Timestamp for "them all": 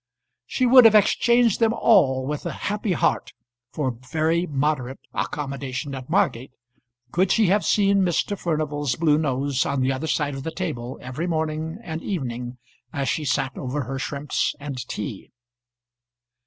1.59-2.25